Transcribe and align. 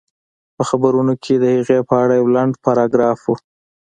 په 0.55 0.63
خبرونو 0.69 1.13
کې 1.23 1.33
د 1.37 1.45
هغې 1.55 1.77
په 1.89 1.93
اړه 2.03 2.13
يو 2.19 2.27
لنډ 2.35 2.53
پاراګراف 2.65 3.19
و 3.25 3.35